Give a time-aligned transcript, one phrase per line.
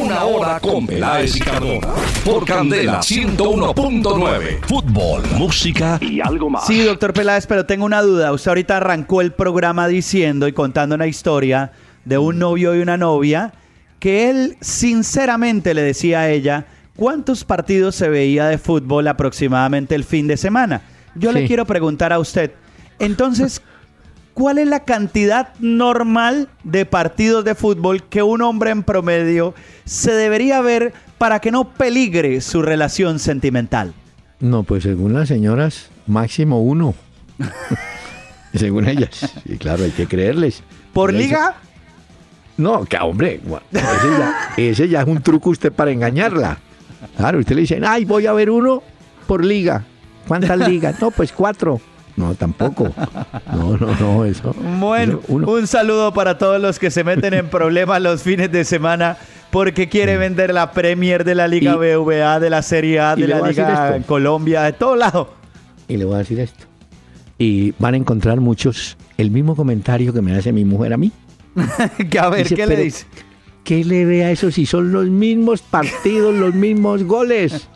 [0.00, 1.88] Una hora con Peláez y Cardona.
[2.24, 4.60] Por Candela 101.9.
[4.66, 6.66] Fútbol, música y algo más.
[6.66, 8.32] Sí, doctor Peláez, pero tengo una duda.
[8.32, 11.72] Usted ahorita arrancó el programa diciendo y contando una historia
[12.04, 13.52] de un novio y una novia
[13.98, 20.04] que él sinceramente le decía a ella cuántos partidos se veía de fútbol aproximadamente el
[20.04, 20.82] fin de semana.
[21.14, 22.52] Yo le quiero preguntar a usted,
[22.98, 23.62] entonces,
[24.34, 30.12] ¿cuál es la cantidad normal de partidos de fútbol que un hombre en promedio se
[30.12, 33.94] debería ver para que no peligre su relación sentimental?
[34.40, 36.94] No, pues según las señoras, máximo uno.
[38.54, 39.32] según ellas.
[39.44, 40.62] Y claro, hay que creerles.
[40.92, 41.54] ¿Por Pero liga?
[42.56, 43.40] No, que hombre,
[43.72, 46.58] ese ya, ese ya es un truco usted para engañarla.
[47.16, 48.82] Claro, usted le dice, ay, voy a ver uno
[49.26, 49.84] por liga.
[50.28, 51.00] ¿Cuántas ligas?
[51.00, 51.80] No, pues cuatro.
[52.16, 52.92] No, tampoco.
[53.52, 54.54] No, no, no, eso.
[54.78, 55.50] Bueno, eso, uno.
[55.50, 59.16] un saludo para todos los que se meten en problemas los fines de semana
[59.50, 63.26] porque quiere vender la Premier de la Liga Y- BVA, de la Serie A, de
[63.28, 65.34] la Liga Colombia, de todo lado.
[65.88, 66.64] Y le voy a decir esto.
[67.38, 71.10] Y van a encontrar muchos el mismo comentario que me hace mi mujer a mí.
[72.10, 73.06] que a ver, Dice, ¿qué le dice?
[73.64, 77.68] ¿Qué le ve a eso si son los mismos partidos, los mismos goles?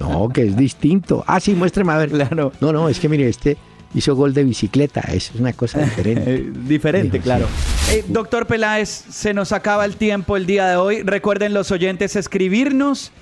[0.00, 1.22] No, que es distinto.
[1.26, 2.10] Ah, sí, muéstrame a ver.
[2.10, 2.52] Claro.
[2.60, 3.56] No, no, es que mire, este
[3.94, 5.00] hizo gol de bicicleta.
[5.00, 6.34] Eso es una cosa diferente.
[6.34, 7.46] Eh, diferente, Dijo, claro.
[7.88, 7.96] sí.
[7.96, 11.02] Eh, doctor Peláez, se nos acaba el tiempo el día de hoy.
[11.02, 13.12] Recuerden los oyentes escribirnos.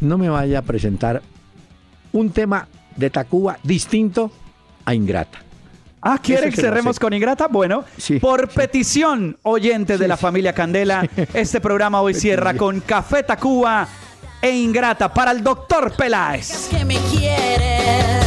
[0.00, 1.22] No me vaya a presentar
[2.12, 4.30] un tema de Tacuba distinto
[4.84, 5.38] a Ingrata.
[6.00, 7.48] Ah, ¿quieren Eso que cerremos con Ingrata?
[7.48, 8.56] Bueno, Sí, por sí.
[8.56, 13.88] petición, oyentes de la familia Candela, este programa hoy cierra con Café Tacuba
[14.40, 16.68] e Ingrata para el doctor Peláez.
[16.70, 18.25] que me quieres,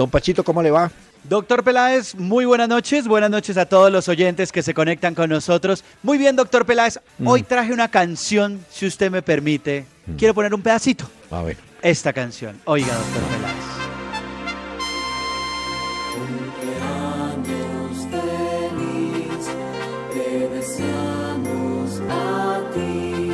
[0.00, 0.90] Don Pachito, ¿cómo le va?
[1.24, 3.06] Doctor Peláez, muy buenas noches.
[3.06, 5.84] Buenas noches a todos los oyentes que se conectan con nosotros.
[6.02, 6.98] Muy bien, doctor Peláez.
[7.22, 9.84] Hoy traje una canción, si usted me permite.
[10.16, 11.04] Quiero poner un pedacito.
[11.30, 11.58] A ver.
[11.82, 12.58] Esta canción.
[12.64, 13.80] Oiga, doctor Peláez.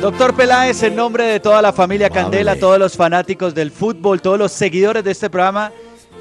[0.01, 4.37] Doctor Peláez, en nombre de toda la familia Candela, todos los fanáticos del fútbol, todos
[4.37, 5.71] los seguidores de este programa,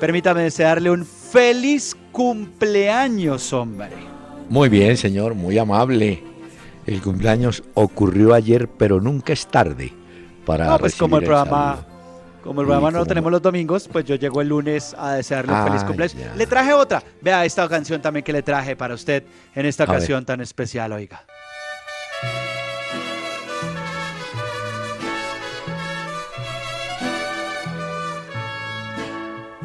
[0.01, 3.91] permítame desearle un feliz cumpleaños, hombre.
[4.49, 6.23] Muy bien, señor, muy amable.
[6.87, 9.93] El cumpleaños ocurrió ayer, pero nunca es tarde
[10.45, 11.87] para No, pues como el programa, saludo.
[12.45, 15.53] como el programa no lo tenemos los domingos, pues yo llego el lunes a desearle
[15.53, 16.17] un feliz Ah, cumpleaños.
[16.17, 16.35] ya.
[16.37, 17.03] Le traje otra.
[17.21, 19.25] Vea esta canción también que le traje para usted
[19.55, 19.97] en esta A ver.
[19.97, 21.25] ocasión tan especial, oiga.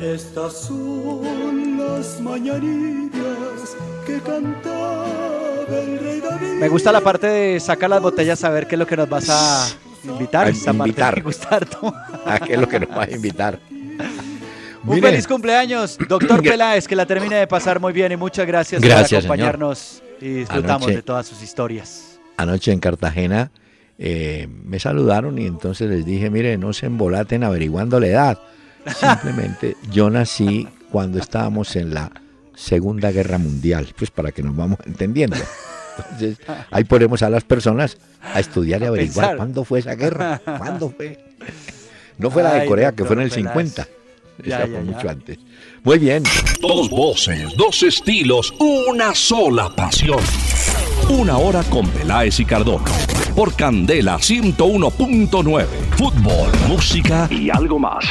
[0.01, 5.05] Estas son las mañanitas que cantaba
[5.69, 6.47] el rey David.
[6.59, 9.07] Me gusta la parte de sacar las botellas a ver qué es lo que nos
[9.07, 9.67] vas a
[10.03, 10.47] invitar.
[10.47, 11.21] A Esta invitar.
[11.23, 11.77] parte.
[12.25, 13.59] ¿A qué es lo que nos va a invitar?
[14.83, 18.47] Un Mire, feliz cumpleaños, doctor Peláez, que la termine de pasar muy bien y muchas
[18.47, 19.49] gracias, Gracias, por señor.
[19.49, 22.19] acompañarnos y disfrutamos Anoche- de todas sus historias.
[22.37, 23.51] Anoche en Cartagena
[23.99, 28.39] eh, me saludaron y entonces les dije, mire, no se embolaten averiguando la edad.
[28.99, 32.11] Simplemente yo nací cuando estábamos en la
[32.55, 35.37] Segunda Guerra Mundial, pues para que nos vamos entendiendo.
[35.97, 36.37] Entonces,
[36.71, 37.97] ahí ponemos a las personas
[38.33, 39.37] a estudiar y A averiguar pensar.
[39.37, 41.23] cuándo fue esa guerra, cuándo fue.
[42.17, 43.47] No fue la de Corea, que fue en el Peláez.
[43.53, 43.87] 50.
[44.43, 44.91] Ya, Esa ya, fue ya.
[44.91, 45.37] mucho antes.
[45.83, 46.23] Muy bien.
[46.61, 50.19] Dos voces, dos estilos, una sola pasión.
[51.09, 52.85] Una hora con Peláez y Cardona.
[53.35, 55.65] Por Candela 101.9.
[55.97, 58.05] Fútbol, música y algo más.